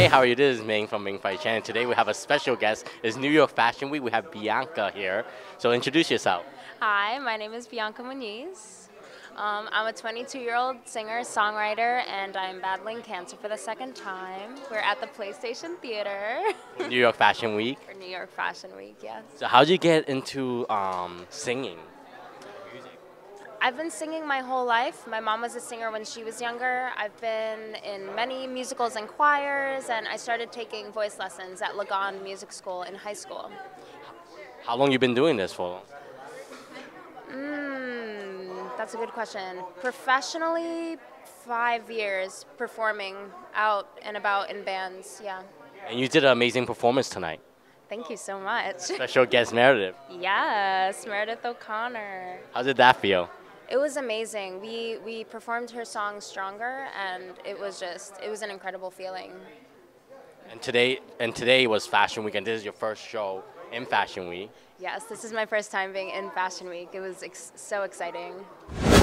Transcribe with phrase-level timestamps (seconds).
[0.00, 0.34] Hey, how are you?
[0.34, 1.60] This is Ming from Ming Fight Channel.
[1.60, 2.86] Today we have a special guest.
[3.02, 4.02] It's New York Fashion Week.
[4.02, 5.26] We have Bianca here.
[5.58, 6.42] So introduce yourself.
[6.80, 8.88] Hi, my name is Bianca Muniz.
[9.36, 13.94] Um, I'm a 22 year old singer, songwriter, and I'm battling cancer for the second
[13.94, 14.54] time.
[14.70, 16.40] We're at the PlayStation Theater
[16.88, 17.78] New York Fashion Week.
[17.86, 19.22] for New York Fashion Week, yes.
[19.36, 21.76] So how did you get into um, singing?
[23.62, 25.06] I've been singing my whole life.
[25.06, 26.88] My mom was a singer when she was younger.
[26.96, 32.22] I've been in many musicals and choirs, and I started taking voice lessons at Lagond
[32.22, 33.50] Music School in high school.
[34.64, 35.82] How long you been doing this for?
[37.30, 39.58] Mm, that's a good question.
[39.82, 40.96] Professionally,
[41.44, 43.14] five years performing
[43.54, 45.42] out and about in bands, yeah.
[45.86, 47.40] And you did an amazing performance tonight.
[47.90, 48.78] Thank you so much.
[48.78, 49.96] Special guest Meredith.
[50.18, 52.38] yes, Meredith O'Connor.
[52.54, 53.28] How did that feel?
[53.70, 54.60] It was amazing.
[54.60, 59.30] We we performed her song Stronger and it was just it was an incredible feeling.
[60.50, 64.28] And today and today was Fashion Week, and this is your first show in Fashion
[64.28, 64.50] Week.
[64.80, 66.88] Yes, this is my first time being in Fashion Week.
[66.92, 68.32] It was ex- so exciting.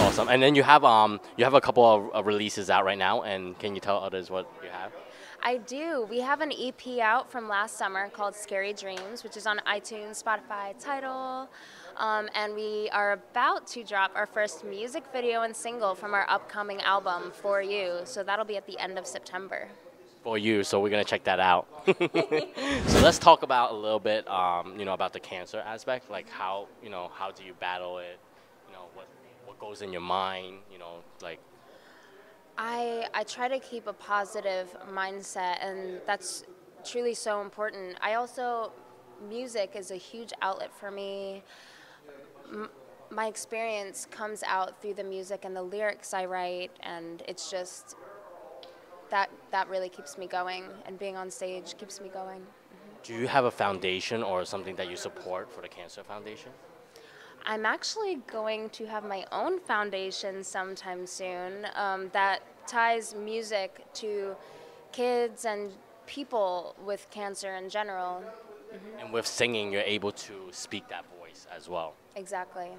[0.01, 0.27] Awesome.
[0.27, 3.21] And then you have um you have a couple of uh, releases out right now,
[3.21, 4.91] and can you tell others what you have?
[5.41, 6.05] I do.
[6.09, 10.21] We have an EP out from last summer called Scary Dreams, which is on iTunes,
[10.21, 11.49] Spotify, Tidal.
[11.95, 16.29] Um, and we are about to drop our first music video and single from our
[16.29, 18.01] upcoming album, For You.
[18.03, 19.69] So that'll be at the end of September.
[20.23, 21.67] for you, so we're gonna check that out.
[21.85, 26.27] so let's talk about a little bit, um, you know, about the cancer aspect, like
[26.29, 28.19] how, you know, how do you battle it?
[28.67, 29.07] You know, what
[29.45, 30.57] what goes in your mind?
[30.71, 31.39] You know, like
[32.57, 36.43] I, I try to keep a positive mindset, and that's
[36.83, 37.97] truly so important.
[38.01, 38.71] I also,
[39.29, 41.43] music is a huge outlet for me.
[42.51, 42.69] M-
[43.09, 47.95] my experience comes out through the music and the lyrics I write, and it's just
[49.09, 52.41] that that really keeps me going, and being on stage keeps me going.
[53.03, 56.51] do you have a foundation or something that you support for the Cancer Foundation?
[57.45, 64.35] I'm actually going to have my own foundation sometime soon um, that ties music to
[64.91, 65.71] kids and
[66.05, 68.23] people with cancer in general.
[68.99, 71.93] And with singing, you're able to speak that voice as well.
[72.15, 72.69] Exactly.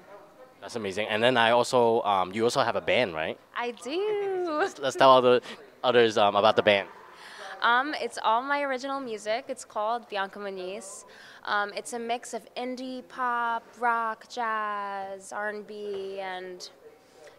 [0.61, 1.07] That's amazing.
[1.07, 3.37] And then I also, um, you also have a band, right?
[3.55, 4.69] I do.
[4.81, 5.41] Let's tell the
[5.83, 6.87] others um, about the band.
[7.61, 9.45] Um, it's all my original music.
[9.47, 11.05] It's called Bianca Muniz.
[11.45, 16.69] Um, it's a mix of indie pop, rock, jazz, R&B, and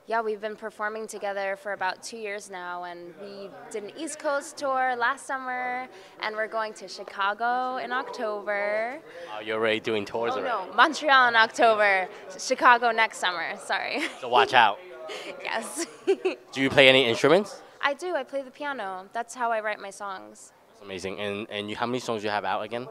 [0.07, 4.19] yeah, we've been performing together for about two years now, and we did an East
[4.19, 5.87] Coast tour last summer,
[6.21, 8.99] and we're going to Chicago in October.
[9.33, 10.69] Uh, you're already doing tours Oh already.
[10.69, 13.55] no, Montreal in October, Chicago next summer.
[13.65, 14.03] Sorry.
[14.21, 14.79] So watch out.
[15.43, 15.87] yes.
[16.07, 17.63] Do you play any instruments?
[17.81, 18.15] I do.
[18.17, 19.07] I play the piano.
[19.13, 20.53] That's how I write my songs.
[20.71, 21.19] That's amazing.
[21.21, 22.89] And and you, how many songs do you have out again?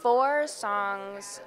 [0.00, 1.40] Four songs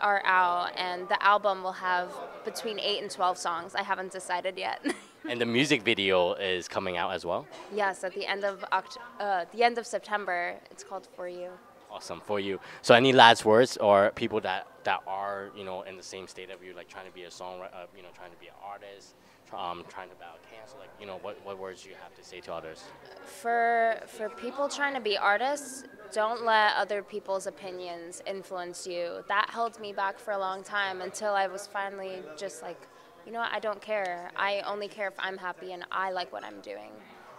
[0.00, 2.12] are out, and the album will have
[2.44, 3.74] between eight and twelve songs.
[3.74, 4.80] I haven't decided yet.
[5.28, 7.46] And the music video is coming out as well.
[7.74, 11.50] yes, at the end of Oct- uh, the end of September, it's called For You.
[11.90, 12.58] Awesome for you.
[12.80, 16.50] So any last words or people that that are you know in the same state
[16.50, 18.54] of you, like trying to be a songwriter, uh, you know, trying to be an
[18.64, 19.14] artist,
[19.52, 22.24] um, trying to battle cancer, like you know, what what words do you have to
[22.24, 22.84] say to others?
[23.24, 29.24] For for people trying to be artists, don't let other people's opinions influence you.
[29.28, 32.88] That held me back for a long time until I was finally just like,
[33.26, 34.30] you know what, I don't care.
[34.36, 36.92] I only care if I'm happy and I like what I'm doing.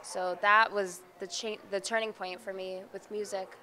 [0.03, 3.57] So that was the cha- the turning point for me with music.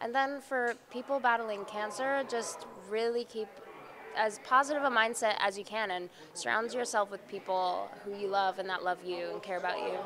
[0.00, 3.48] And then for people battling cancer, just really keep
[4.16, 8.58] as positive a mindset as you can and surround yourself with people who you love
[8.58, 9.98] and that love you and care about you.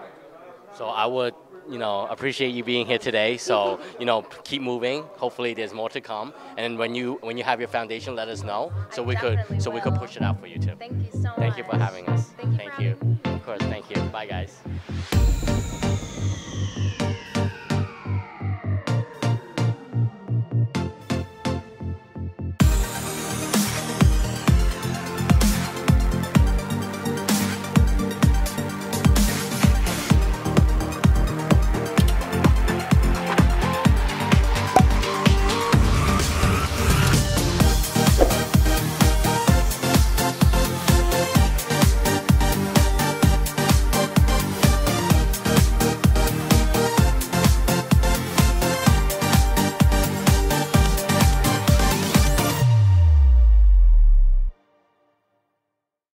[0.76, 1.34] So I would,
[1.68, 3.36] you know, appreciate you being here today.
[3.36, 5.02] So you know, keep moving.
[5.16, 6.34] Hopefully, there's more to come.
[6.56, 9.44] And when you when you have your foundation, let us know so I we could
[9.58, 10.74] so we could push it out for you too.
[10.78, 11.36] Thank you so much.
[11.36, 12.28] Thank you for having us.
[12.36, 12.70] Thank you.
[12.70, 13.18] for you.
[13.24, 14.02] Of course, thank you.
[14.10, 14.60] Bye, guys.